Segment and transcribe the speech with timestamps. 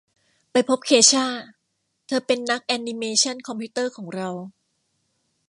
[0.51, 1.27] ไปพบเคช่า
[2.07, 4.29] เธอเป็นนักแอนนิเมชั่นคอมพิวเตอร์ของเรา